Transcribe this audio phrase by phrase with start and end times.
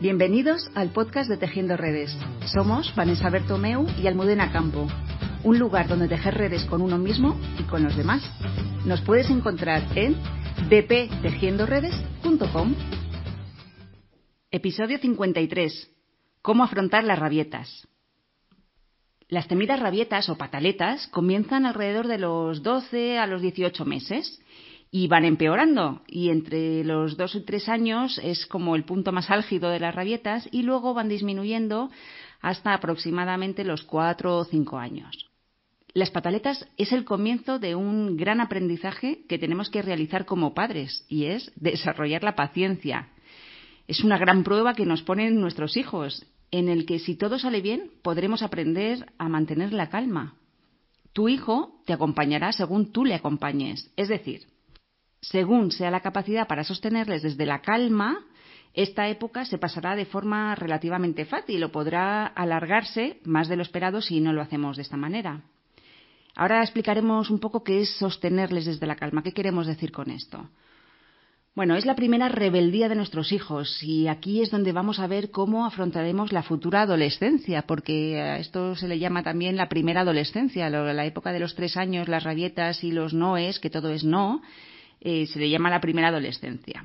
[0.00, 2.16] Bienvenidos al podcast de Tejiendo Redes.
[2.46, 4.86] Somos Vanessa Bertomeu y Almudena Campo,
[5.44, 8.22] un lugar donde tejer redes con uno mismo y con los demás.
[8.86, 10.16] Nos puedes encontrar en
[10.70, 12.74] dptejiendoredes.com.
[14.50, 15.90] Episodio 53.
[16.40, 17.86] Cómo afrontar las rabietas.
[19.28, 24.39] Las temidas rabietas o pataletas comienzan alrededor de los 12 a los 18 meses
[24.90, 26.02] y van empeorando.
[26.06, 29.94] Y entre los dos y tres años es como el punto más álgido de las
[29.94, 31.90] rabietas y luego van disminuyendo
[32.40, 35.30] hasta aproximadamente los cuatro o cinco años.
[35.92, 41.04] Las pataletas es el comienzo de un gran aprendizaje que tenemos que realizar como padres
[41.08, 43.08] y es desarrollar la paciencia.
[43.88, 47.60] Es una gran prueba que nos ponen nuestros hijos, en el que si todo sale
[47.60, 50.36] bien podremos aprender a mantener la calma.
[51.12, 54.46] Tu hijo te acompañará según tú le acompañes, es decir,
[55.20, 58.24] según sea la capacidad para sostenerles desde la calma,
[58.72, 64.00] esta época se pasará de forma relativamente fácil o podrá alargarse más de lo esperado
[64.00, 65.42] si no lo hacemos de esta manera.
[66.36, 69.22] Ahora explicaremos un poco qué es sostenerles desde la calma.
[69.22, 70.48] ¿Qué queremos decir con esto?
[71.56, 75.32] Bueno, es la primera rebeldía de nuestros hijos y aquí es donde vamos a ver
[75.32, 80.70] cómo afrontaremos la futura adolescencia, porque a esto se le llama también la primera adolescencia,
[80.70, 84.42] la época de los tres años, las rabietas y los noes, que todo es no,
[85.00, 86.84] eh, se le llama la primera adolescencia.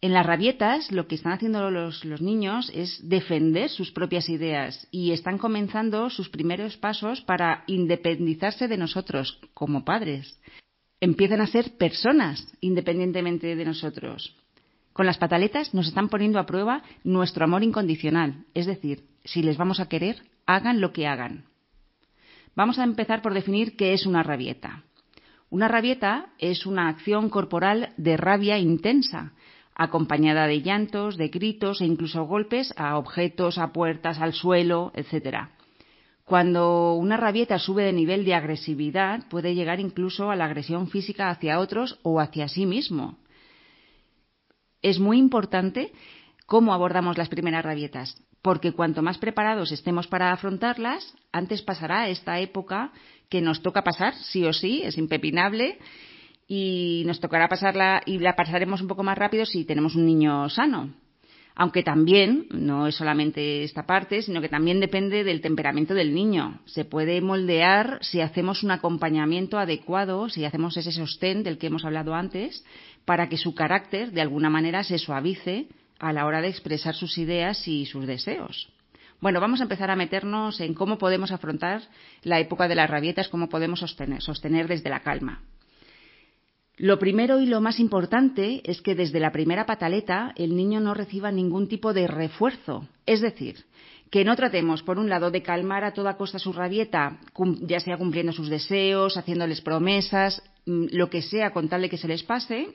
[0.00, 4.86] En las rabietas lo que están haciendo los, los, niños es defender sus propias ideas
[4.92, 10.40] y están comenzando sus primeros pasos para independizarse de nosotros como padres.
[11.00, 14.36] Empiezan a ser personas independientemente de nosotros.
[14.92, 19.56] Con las pataletas nos están poniendo a prueba nuestro amor incondicional, es decir, si les
[19.56, 21.44] vamos a querer, hagan lo que hagan.
[22.56, 24.82] Vamos a empezar por definir qué es una rabieta.
[25.50, 29.32] Una rabieta es una acción corporal de rabia intensa,
[29.74, 35.48] acompañada de llantos, de gritos e incluso golpes a objetos, a puertas, al suelo, etc.
[36.24, 41.30] Cuando una rabieta sube de nivel de agresividad, puede llegar incluso a la agresión física
[41.30, 43.16] hacia otros o hacia sí mismo.
[44.82, 45.92] Es muy importante
[46.44, 52.38] cómo abordamos las primeras rabietas, porque cuanto más preparados estemos para afrontarlas, antes pasará esta
[52.38, 52.92] época
[53.28, 55.78] que nos toca pasar, sí o sí, es impepinable,
[56.46, 60.48] y nos tocará pasarla y la pasaremos un poco más rápido si tenemos un niño
[60.48, 60.94] sano.
[61.60, 66.60] Aunque también, no es solamente esta parte, sino que también depende del temperamento del niño.
[66.66, 71.84] Se puede moldear si hacemos un acompañamiento adecuado, si hacemos ese sostén del que hemos
[71.84, 72.64] hablado antes,
[73.04, 75.66] para que su carácter de alguna manera se suavice
[75.98, 78.72] a la hora de expresar sus ideas y sus deseos.
[79.20, 81.82] Bueno, vamos a empezar a meternos en cómo podemos afrontar
[82.22, 85.42] la época de las rabietas, cómo podemos sostener, desde la calma.
[86.76, 90.94] Lo primero y lo más importante es que desde la primera pataleta el niño no
[90.94, 92.86] reciba ningún tipo de refuerzo.
[93.06, 93.64] Es decir,
[94.12, 97.18] que no tratemos, por un lado, de calmar a toda costa su rabieta,
[97.62, 101.98] ya sea cumpliendo sus deseos, haciéndoles promesas, mm, lo que sea con tal de que
[101.98, 102.68] se les pase.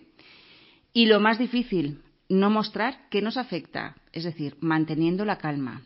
[0.92, 5.84] Y lo más difícil, no mostrar que nos afecta, es decir, manteniendo la calma.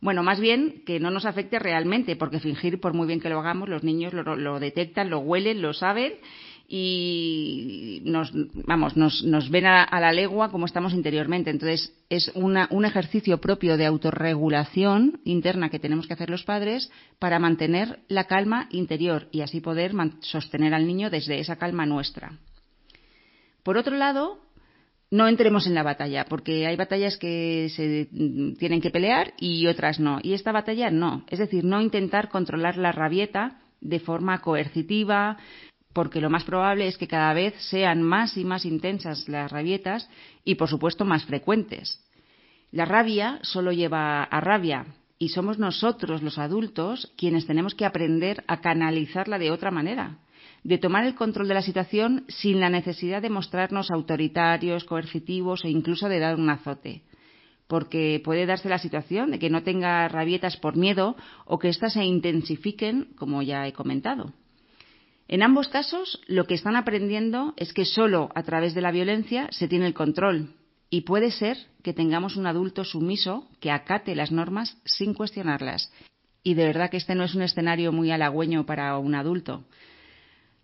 [0.00, 3.38] Bueno, más bien que no nos afecte realmente, porque fingir, por muy bien que lo
[3.38, 6.14] hagamos, los niños lo, detectan, lo huelen, lo saben
[6.66, 8.32] y nos,
[8.66, 11.50] vamos, nos, ven a, la legua como estamos interiormente.
[11.50, 17.38] Entonces, es un ejercicio propio de autorregulación interna que tenemos que hacer los padres para
[17.38, 22.38] mantener la calma interior y así poder sostener al niño desde esa calma nuestra.
[23.62, 24.38] Por otro lado,
[25.10, 28.08] no entremos en la batalla, porque hay batallas que se
[28.58, 30.20] tienen que pelear y otras no.
[30.22, 31.24] Y esta batalla no.
[31.28, 35.36] Es decir, no intentar controlar la rabieta de forma coercitiva,
[35.92, 40.08] porque lo más probable es que cada vez sean más y más intensas las rabietas
[40.44, 42.00] y, por supuesto, más frecuentes.
[42.70, 44.86] La rabia solo lleva a rabia
[45.18, 50.18] y somos nosotros, los adultos, quienes tenemos que aprender a canalizarla de otra manera
[50.62, 55.70] de tomar el control de la situación sin la necesidad de mostrarnos autoritarios, coercitivos e
[55.70, 57.02] incluso de dar un azote.
[57.66, 61.94] Porque puede darse la situación de que no tenga rabietas por miedo o que éstas
[61.94, 64.32] se intensifiquen, como ya he comentado.
[65.28, 69.46] En ambos casos, lo que están aprendiendo es que solo a través de la violencia
[69.52, 70.54] se tiene el control
[70.90, 75.92] y puede ser que tengamos un adulto sumiso que acate las normas sin cuestionarlas.
[76.42, 79.64] Y de verdad que este no es un escenario muy halagüeño para un adulto.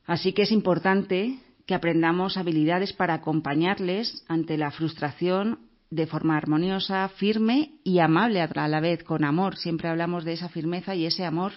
[0.07, 5.59] Así que es importante que aprendamos habilidades para acompañarles ante la frustración
[5.91, 9.57] de forma armoniosa, firme y amable a la vez, con amor.
[9.57, 11.53] Siempre hablamos de esa firmeza y ese amor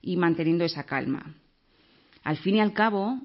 [0.00, 1.34] y manteniendo esa calma.
[2.22, 3.20] Al fin y al cabo,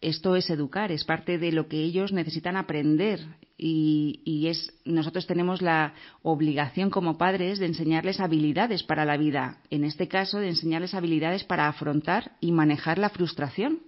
[0.00, 3.20] esto es educar, es parte de lo que ellos necesitan aprender
[3.56, 9.58] y, es nosotros tenemos la obligación como padres de enseñarles habilidades para la vida.
[9.70, 13.80] En este caso, de enseñarles habilidades para afrontar y manejar la frustración.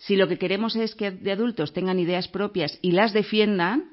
[0.00, 3.92] Si lo que queremos es que de adultos tengan ideas propias y las defiendan,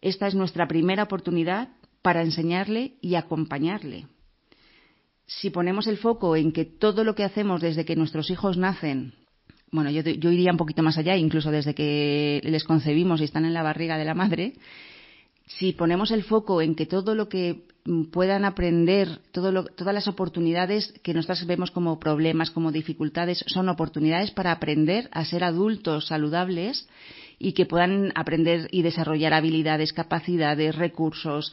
[0.00, 4.06] esta es nuestra primera oportunidad para enseñarle y acompañarle.
[5.26, 9.14] Si ponemos el foco en que todo lo que hacemos desde que nuestros hijos nacen
[9.70, 13.54] bueno, yo, iría un poquito más allá, incluso desde que les concebimos y están en
[13.54, 14.54] la barriga de la madre,
[15.46, 17.64] si ponemos el foco en que todo lo que
[18.10, 24.52] puedan aprender, todas las oportunidades que nosotros vemos como problemas, como dificultades, son oportunidades para
[24.52, 26.88] aprender a ser adultos saludables
[27.38, 31.52] y que puedan aprender y desarrollar habilidades, capacidades, recursos,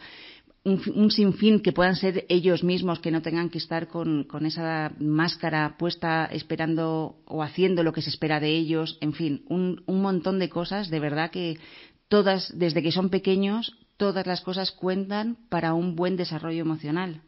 [0.66, 5.76] un, sinfín que puedan ser ellos mismos, que no tengan que estar con, esa máscara
[5.78, 10.40] puesta esperando o haciendo lo que se espera de ellos, en fin, un, un montón
[10.40, 11.60] de cosas, de verdad que
[12.08, 17.22] todas, desde que son pequeños, todas las cosas cuentan para un buen desarrollo emocional.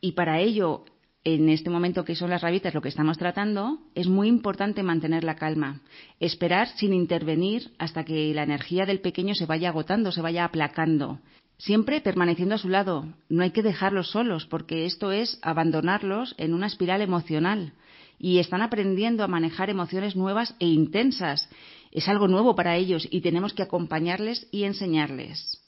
[0.00, 0.84] Y para ello,
[1.24, 5.22] en este momento que son las rabietas lo que estamos tratando, es muy importante mantener
[5.22, 5.80] la calma,
[6.18, 11.20] esperar sin intervenir hasta que la energía del pequeño se vaya agotando, se vaya aplacando,
[11.58, 13.06] siempre permaneciendo a su lado.
[13.28, 17.72] No hay que dejarlos solos, porque esto es abandonarlos en una espiral emocional.
[18.18, 21.48] Y están aprendiendo a manejar emociones nuevas e intensas.
[21.92, 25.61] Es algo nuevo para ellos y tenemos que acompañarles y enseñarles.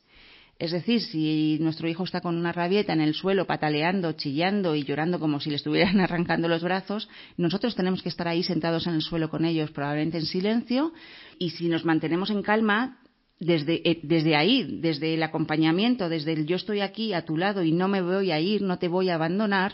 [0.58, 4.84] Es decir, si nuestro hijo está con una rabieta en el suelo, pataleando, chillando y
[4.84, 8.94] llorando como si le estuvieran arrancando los brazos, nosotros tenemos que estar ahí sentados en
[8.94, 10.92] el suelo con ellos, probablemente en silencio,
[11.38, 12.98] y si nos mantenemos en calma,
[13.40, 17.72] eh, desde, ahí, desde el acompañamiento, desde el yo estoy aquí a tu lado y
[17.72, 19.72] no me voy a ir, no te voy a abandonar,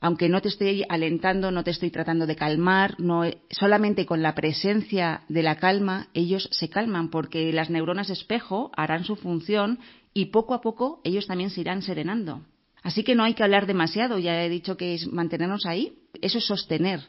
[0.00, 4.34] aunque no te estoy alentando, no te estoy tratando de calmar, no, solamente con la
[4.34, 9.78] presencia de la calma ellos se calman porque las neuronas espejo harán su función
[10.14, 12.42] y poco a poco ellos también se irán serenando.
[12.82, 15.92] Así que no hay que hablar demasiado, ya he dicho que es mantenernos ahí,
[16.22, 17.00] eso es sostener,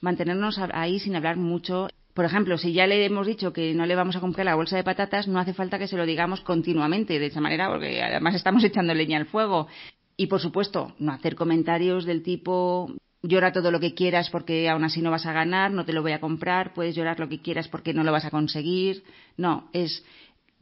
[0.00, 3.94] mantenernos ahí sin hablar mucho por ejemplo, si ya le hemos dicho que no le
[3.94, 7.18] vamos a comprar la bolsa de patatas, no hace falta que se lo digamos continuamente
[7.18, 9.68] de esa manera, porque además estamos echando leña al fuego.
[10.16, 12.92] Y, por supuesto, no hacer comentarios del tipo
[13.22, 16.02] llora todo lo que quieras porque aún así no vas a ganar, no te lo
[16.02, 19.02] voy a comprar, puedes llorar lo que quieras porque no lo vas a conseguir.
[19.36, 20.04] No, es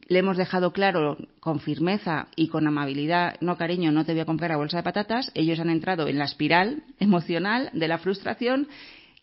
[0.09, 4.25] le hemos dejado claro con firmeza y con amabilidad, no cariño, no te voy a
[4.25, 8.67] comprar la bolsa de patatas, ellos han entrado en la espiral emocional de la frustración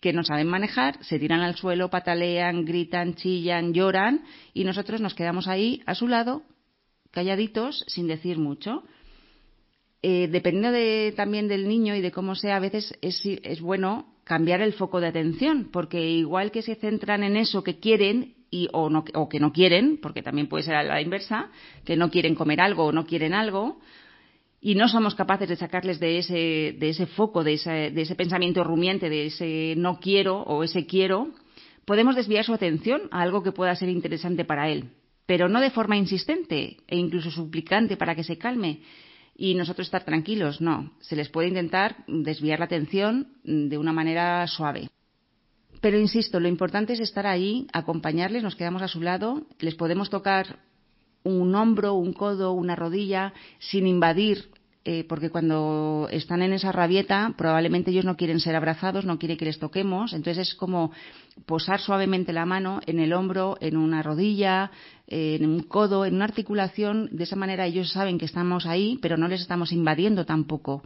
[0.01, 4.23] que no saben manejar, se tiran al suelo, patalean, gritan, chillan, lloran
[4.55, 6.43] y nosotros nos quedamos ahí a su lado,
[7.11, 8.85] calladitos, sin decir mucho.
[10.03, 14.15] Eh, dependiendo de, también del niño y de cómo sea, a veces es, es bueno
[14.25, 18.69] cambiar el foco de atención, porque igual que se centran en eso que quieren y,
[18.73, 21.51] o, no, o que no quieren, porque también puede ser a la inversa,
[21.85, 23.79] que no quieren comer algo o no quieren algo,
[24.61, 28.65] y no somos capaces de sacarles de ese, de ese foco, de de ese pensamiento
[28.65, 31.29] rumiante, de ese no quiero o ese quiero,
[31.85, 34.91] podemos desviar su atención a algo que pueda ser interesante para él,
[35.25, 38.81] pero no de forma insistente e incluso suplicante para que se calme
[39.37, 40.93] y nosotros estar tranquilos, no.
[41.01, 44.89] Se les puede intentar desviar la atención de una manera suave.
[45.81, 50.09] Pero insisto, lo importante es estar ahí, acompañarles, nos quedamos a su lado, les podemos
[50.09, 50.61] tocar
[51.23, 54.51] un hombro, un codo, una rodilla, sin invadir,
[54.89, 59.37] eh, porque cuando están en esa rabieta, probablemente ellos no quieren ser abrazados, no quieren
[59.37, 60.13] que les toquemos.
[60.13, 60.93] Entonces es como
[61.45, 64.71] posar suavemente la mano en el hombro, en una rodilla,
[65.09, 67.09] en un codo, en una articulación.
[67.11, 70.85] De esa manera ellos saben que estamos ahí, pero no les estamos invadiendo tampoco.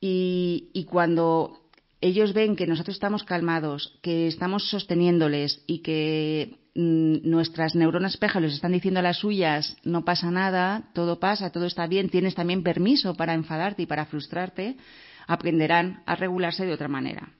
[0.00, 1.60] Y, y cuando
[2.00, 8.54] ellos ven que nosotros estamos calmados, que estamos sosteniéndoles y que nuestras neuronas espejo les
[8.54, 12.62] están diciendo a las suyas, no pasa nada, todo pasa, todo está bien, tienes también
[12.62, 14.76] permiso para enfadarte y para frustrarte,
[15.26, 17.30] aprenderán a regularse de otra manera.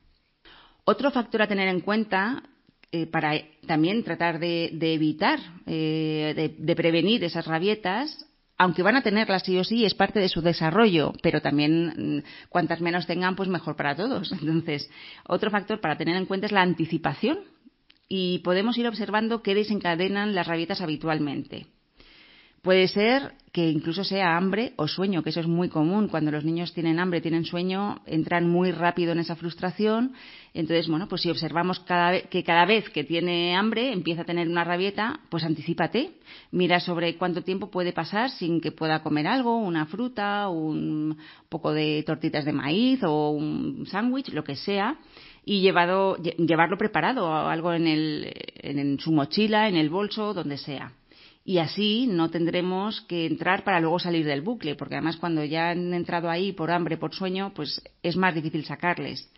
[0.84, 2.42] Otro factor a tener en cuenta
[2.90, 8.26] eh, para también tratar de, evitar, eh, de, prevenir esas rabietas,
[8.56, 12.48] aunque van a tenerlas sí o sí, es parte de su desarrollo, pero también mm,
[12.48, 14.32] cuantas menos tengan, pues mejor para todos.
[14.40, 14.90] Entonces,
[15.28, 17.38] otro factor para tener en cuenta es la anticipación
[18.08, 21.66] y podemos ir observando qué desencadenan las rabietas habitualmente.
[22.62, 26.08] Puede ser que incluso sea hambre o sueño, que eso es muy común.
[26.08, 30.12] Cuando los niños tienen hambre, tienen sueño, entran muy rápido en esa frustración.
[30.54, 34.48] Entonces, bueno, pues si observamos cada que cada vez que tiene hambre empieza a tener
[34.48, 36.10] una rabieta, pues anticipate.
[36.50, 41.16] Mira sobre cuánto tiempo puede pasar sin que pueda comer algo, una fruta, un
[41.48, 44.98] poco de tortitas de maíz o un sándwich, lo que sea
[45.48, 50.92] y llevado, llevarlo preparado, algo en, el, en su mochila, en el bolso, donde sea
[51.42, 55.70] y así no tendremos que entrar para luego salir del bucle, porque además cuando ya
[55.70, 59.30] han entrado ahí por hambre, por sueño, pues es más difícil sacarles.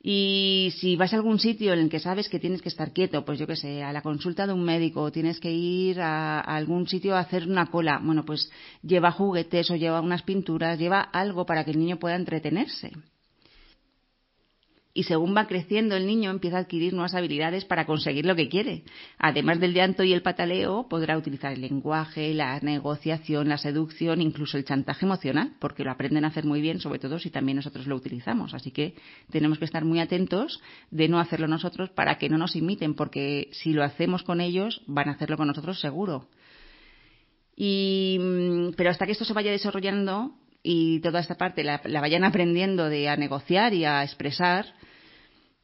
[0.00, 3.24] Y si vas a algún sitio en el que sabes que tienes que estar quieto,
[3.24, 6.54] pues yo qué sé, a la consulta de un médico, tienes que ir a, a,
[6.54, 8.48] algún sitio a hacer una cola, bueno, pues
[8.84, 12.92] lleva juguetes o lleva unas pinturas, lleva algo para que el niño pueda entretenerse
[14.96, 18.48] y según va creciendo el niño empieza a adquirir nuevas habilidades para conseguir lo que
[18.48, 18.82] quiere.
[19.18, 24.56] Además del llanto y el pataleo, podrá utilizar el lenguaje, la negociación, la seducción, incluso
[24.56, 27.86] el chantaje emocional, porque lo aprenden a hacer muy bien, sobre todo si también nosotros
[27.86, 28.54] lo utilizamos.
[28.54, 28.94] Así que
[29.30, 33.50] tenemos que estar muy atentos de no hacerlo nosotros para que no nos imiten, porque
[33.52, 36.26] si lo hacemos con ellos, van a hacerlo con nosotros seguro.
[37.54, 40.32] Y, mm, pero hasta que esto se vaya desarrollando,
[40.68, 44.66] y toda esta parte la, vayan aprendiendo de a negociar y a expresar,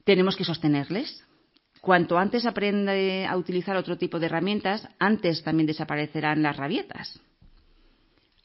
[0.04, 1.24] tenemos que sostenerles.
[1.80, 7.18] Cuanto antes aprende a utilizar otro tipo de herramientas, antes también desaparecerán las rabietas.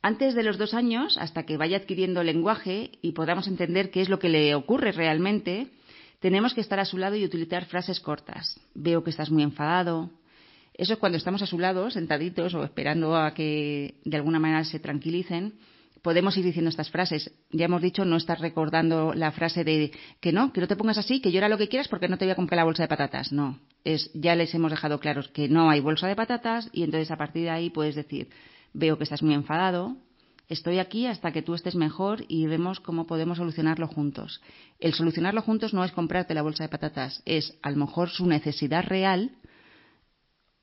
[0.01, 4.09] Antes de los dos años, hasta que vaya adquiriendo lenguaje y podamos entender qué es
[4.09, 5.67] lo que le ocurre realmente,
[6.21, 8.59] tenemos que estar a su lado y utilizar frases cortas.
[8.73, 10.09] Veo que estás muy enfadado.
[10.73, 14.63] Eso es cuando estamos a su lado, sentaditos o esperando a que de alguna manera
[14.63, 15.53] se tranquilicen
[16.07, 17.33] podemos ir diciendo estas frases.
[17.51, 20.97] Ya hemos dicho, no estás recordando la frase de que no, que no te pongas
[20.97, 22.87] así, que llora lo que quieras porque no te voy a comprar la bolsa de
[22.87, 23.33] patatas.
[23.33, 27.11] No, es ya les hemos dejado claros que no hay bolsa de patatas y entonces
[27.11, 28.29] a partir de ahí puedes decir,
[28.71, 29.97] veo que estás muy enfadado,
[30.47, 34.41] estoy aquí hasta que tú estés mejor y vemos cómo podemos solucionarlo juntos.
[34.79, 38.27] El solucionarlo juntos no es comprarte la bolsa de patatas, es a lo mejor su
[38.27, 39.31] necesidad real.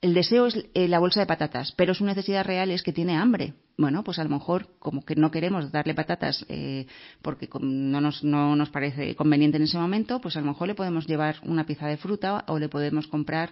[0.05, 3.17] El deseo es eh, la bolsa de patatas, pero su necesidad real es que tiene
[3.17, 6.87] hambre bueno, pues a lo mejor como que no queremos darle patatas eh,
[7.23, 10.75] porque no nos, no nos parece conveniente en ese momento, pues a lo mejor le
[10.75, 13.51] podemos llevar una pieza de fruta o le podemos comprar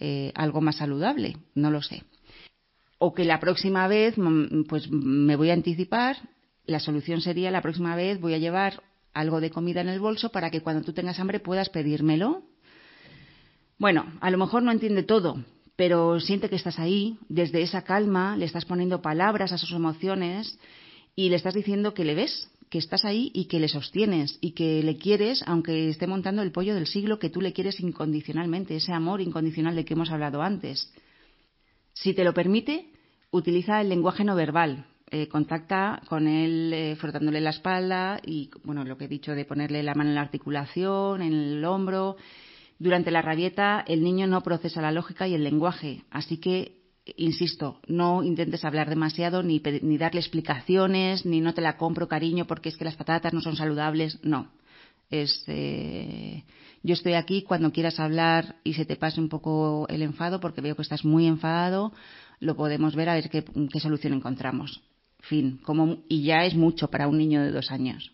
[0.00, 2.02] eh, algo más saludable, no lo sé.
[2.98, 6.16] O que la próxima vez, mm, pues me voy a anticipar,
[6.66, 8.82] la solución sería la próxima vez voy a llevar
[9.14, 12.42] algo de comida en el bolso para que cuando tú tengas hambre puedas pedírmelo.
[13.78, 15.44] Bueno, a lo mejor no entiende todo,
[15.80, 20.58] pero siente que estás ahí, desde esa calma, le estás poniendo palabras a sus emociones
[21.16, 24.50] y le estás diciendo que le ves, que estás ahí y que le sostienes y
[24.50, 28.76] que le quieres, aunque esté montando el pollo del siglo, que tú le quieres incondicionalmente,
[28.76, 30.92] ese amor incondicional de que hemos hablado antes.
[31.94, 32.90] Si te lo permite,
[33.30, 34.84] utiliza el lenguaje no verbal.
[35.10, 39.46] Eh, contacta con él eh, frotándole la espalda y, bueno, lo que he dicho de
[39.46, 42.18] ponerle la mano en la articulación, en el hombro,
[42.80, 46.80] durante la rabieta el niño no procesa la lógica y el lenguaje, así que
[47.16, 52.46] insisto, no intentes hablar demasiado ni, ni, darle explicaciones, ni no te la compro, cariño,
[52.46, 54.18] porque es que las patatas no son saludables.
[54.22, 54.48] No.
[55.10, 56.44] Es, eh,
[56.82, 60.60] yo estoy aquí cuando quieras hablar y se te pase un poco el enfado, porque
[60.60, 61.92] veo que estás muy enfadado,
[62.38, 63.44] lo podemos ver a ver qué,
[63.80, 64.82] solución encontramos.
[65.20, 65.58] Fin.
[65.64, 68.12] Como, y ya es mucho para un niño de dos años.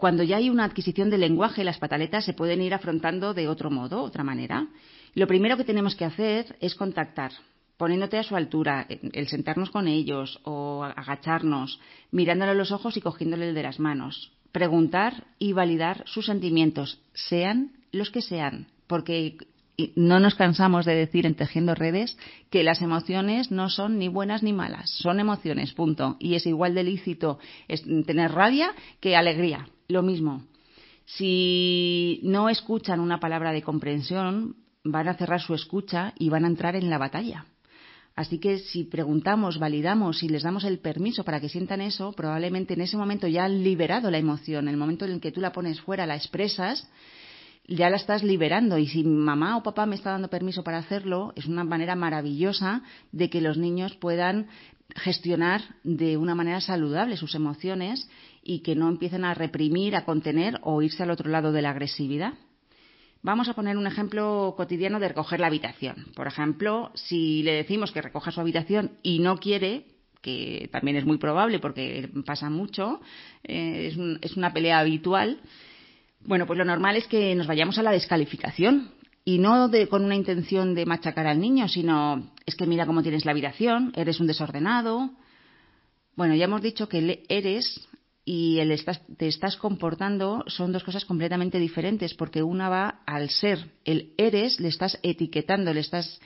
[0.00, 3.70] Cuando ya hay una adquisición de lenguaje, las pataletas se pueden ir afrontando de otro
[3.70, 4.66] modo, otra manera.
[5.14, 7.32] Lo primero que tenemos que hacer es contactar,
[7.76, 11.80] poniéndote a su altura, el sentarnos con ellos o agacharnos,
[12.12, 14.32] mirándole a los ojos y cogiéndole de las manos.
[14.52, 19.36] Preguntar y validar sus sentimientos, sean los que sean, porque
[19.96, 22.16] no nos cansamos de decir en Tejiendo Redes
[22.48, 26.16] que las emociones no son ni buenas ni malas, son emociones, punto.
[26.18, 27.38] Y es igual de lícito
[28.06, 30.44] tener rabia que alegría lo mismo.
[31.04, 36.48] Si no escuchan una palabra de comprensión, van a cerrar su escucha y van a
[36.48, 37.46] entrar en la batalla.
[38.16, 42.74] Así que si preguntamos, validamos y les damos el permiso para que sientan eso, probablemente
[42.74, 44.68] en ese momento ya han liberado la emoción.
[44.68, 46.88] En el momento en el que tú la pones fuera, la expresas,
[47.66, 48.78] ya la estás liberando.
[48.78, 52.82] Y si mamá o papá me está dando permiso para hacerlo, es una manera maravillosa
[53.12, 54.48] de que los niños puedan
[54.96, 58.08] gestionar de una manera saludable sus emociones
[58.42, 61.70] y que no empiecen a reprimir, a contener o irse al otro lado de la
[61.70, 62.34] agresividad.
[63.22, 66.06] Vamos a poner un ejemplo cotidiano de recoger la habitación.
[66.14, 69.84] Por ejemplo, si le decimos que recoja su habitación y no quiere,
[70.22, 73.00] que también es muy probable porque pasa mucho,
[73.44, 75.40] eh, es, un, es una pelea habitual,
[76.24, 78.90] bueno, pues lo normal es que nos vayamos a la descalificación
[79.24, 83.24] y no con una intención de machacar al niño, sino es que mira cómo tienes
[83.24, 85.10] la habitación, eres un desordenado.
[86.16, 87.88] Bueno, ya hemos dicho que el eres
[88.32, 93.28] y el estás, te estás comportando son dos cosas completamente diferentes, porque una va al
[93.28, 96.20] ser, el eres, le estás etiquetando, le estás,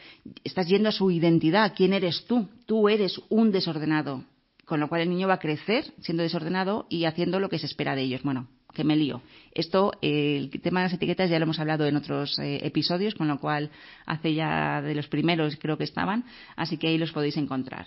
[0.45, 4.23] estás yendo a su identidad, quién eres tú, tú eres un desordenado,
[4.67, 7.65] con lo cual el niño va a crecer siendo desordenado y haciendo lo que se
[7.65, 8.23] espera de ellos.
[8.23, 9.23] Bueno, que me lío.
[9.55, 13.29] Esto, el tema de las etiquetas ya lo hemos hablado en otros eh, episodios, con
[13.29, 13.71] lo cual
[14.05, 17.87] hace ya de los primeros creo que estaban, así que ahí los podéis encontrar.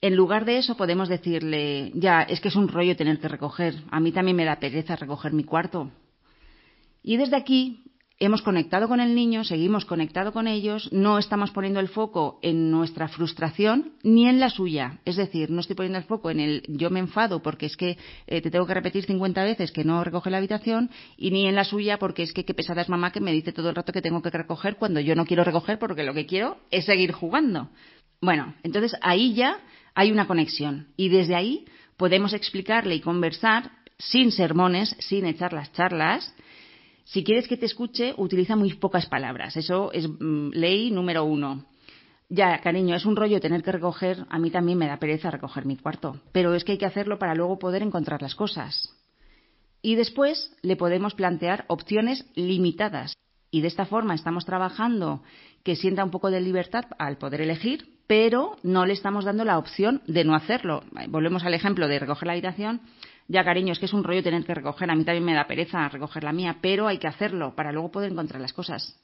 [0.00, 3.74] En lugar de eso podemos decirle, ya, es que es un rollo tener que recoger,
[3.90, 5.90] a mí también me da pereza recoger mi cuarto.
[7.02, 7.82] Y desde aquí
[8.18, 12.70] hemos conectado con el niño, seguimos conectado con ellos, no estamos poniendo el foco en
[12.70, 15.00] nuestra frustración ni en la suya.
[15.04, 17.98] Es decir, no estoy poniendo el foco en el yo me enfado porque es que
[18.26, 21.54] eh, te tengo que repetir 50 veces que no recoge la habitación y ni en
[21.54, 23.92] la suya porque es que qué pesada es mamá que me dice todo el rato
[23.92, 27.12] que tengo que recoger cuando yo no quiero recoger porque lo que quiero es seguir
[27.12, 27.68] jugando.
[28.20, 29.58] Bueno, entonces ahí ya
[29.96, 31.64] hay una conexión y desde ahí
[31.96, 36.34] podemos explicarle y conversar sin sermones, sin echar las charlas.
[37.04, 39.56] Si quieres que te escuche, utiliza muy pocas palabras.
[39.56, 41.64] Eso es mm, ley número uno.
[42.28, 44.26] Ya, cariño, es un rollo tener que recoger.
[44.28, 46.20] A mí también me da pereza recoger mi cuarto.
[46.30, 48.92] Pero es que hay que hacerlo para luego poder encontrar las cosas.
[49.80, 53.14] Y después le podemos plantear opciones limitadas.
[53.56, 55.22] Y de esta forma estamos trabajando
[55.64, 59.56] que sienta un poco de libertad al poder elegir, pero no le estamos dando la
[59.56, 60.82] opción de no hacerlo.
[61.08, 62.82] Volvemos al ejemplo de recoger la habitación.
[63.28, 64.90] Ya, cariño, es que es un rollo tener que recoger.
[64.90, 67.90] A mí también me da pereza recoger la mía, pero hay que hacerlo para luego
[67.90, 69.00] poder encontrar las cosas.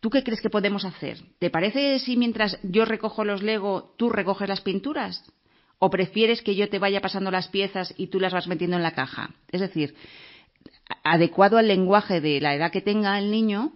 [0.00, 1.16] ¿Tú qué crees que podemos hacer?
[1.38, 5.24] ¿Te parece si mientras yo recojo los Lego, tú recoges las pinturas?
[5.78, 8.82] ¿O prefieres que yo te vaya pasando las piezas y tú las vas metiendo en
[8.82, 9.30] la caja?
[9.50, 9.94] Es decir,
[11.02, 13.72] adecuado al lenguaje de la edad que tenga el niño,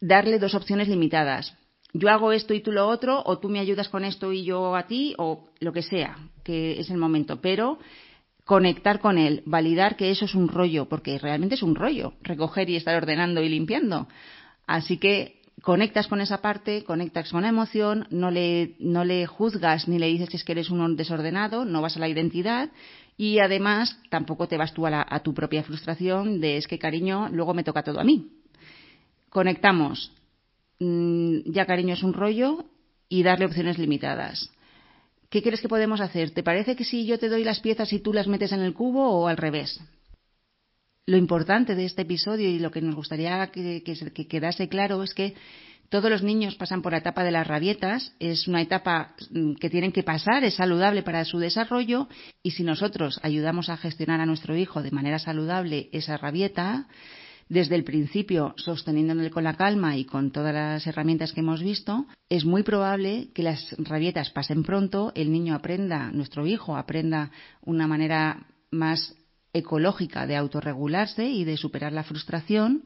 [0.00, 1.56] darle dos opciones limitadas
[1.94, 4.74] yo hago esto y tú lo otro, o tú me ayudas con esto y yo
[4.74, 7.40] a ti, o lo que sea, que es el momento.
[7.40, 7.78] Pero
[8.44, 12.70] conectar con él, validar que eso es un rollo, porque realmente es un rollo, recoger
[12.70, 14.08] y estar ordenando y limpiando.
[14.66, 19.86] Así que conectas con esa parte, conectas con la emoción, no le, no le juzgas
[19.86, 22.70] ni le dices que es que eres un desordenado, no vas a la identidad
[23.16, 27.28] y además tampoco te vas tú a, a tu propia frustración de es que cariño,
[27.30, 28.28] luego me toca todo a mí.
[29.28, 30.12] Conectamos,
[30.82, 32.64] Mm, ya cariño es un rollo
[33.08, 34.50] y darle opciones limitadas.
[35.30, 36.32] ¿Qué crees que podemos hacer?
[36.32, 38.74] ¿Te parece que si yo te doy las piezas y tú las metes en el
[38.74, 39.80] cubo o al revés?
[41.06, 45.14] Lo importante de este episodio y lo que nos gustaría que, que, quedase claro es
[45.14, 45.34] que
[45.92, 49.68] todos los niños pasan por la etapa de las rabietas, es una etapa mm, que
[49.68, 52.08] tienen que pasar, es saludable para su desarrollo
[52.42, 56.86] y si nosotros ayudamos a gestionar a nuestro hijo de manera saludable esa rabieta,
[57.50, 62.06] desde el principio sosteniéndole con la calma y con todas las herramientas que hemos visto,
[62.30, 67.86] es muy probable que las rabietas pasen pronto, el niño aprenda, nuestro hijo aprenda una
[67.86, 69.14] manera más
[69.52, 72.84] ecológica de autorregularse y de superar la frustración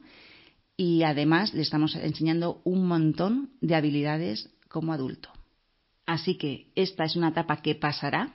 [0.77, 5.29] y además le estamos enseñando un montón de habilidades como adulto.
[6.05, 8.33] Así que esta es una etapa que pasará,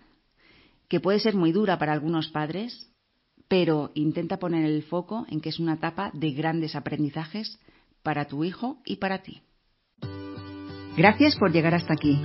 [0.88, 2.90] que puede ser muy dura para algunos padres,
[3.48, 7.59] pero intenta poner el foco en que es una etapa de grandes aprendizajes
[8.02, 9.40] para tu hijo y para ti.
[10.96, 12.20] Gracias por llegar hasta aquí.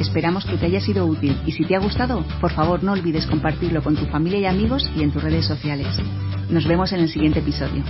[0.00, 3.26] Esperamos que te haya sido útil y si te ha gustado, por favor no olvides
[3.26, 5.96] compartirlo con tu familia y amigos y en tus redes sociales.
[6.50, 7.82] Nos vemos en el siguiente episodio.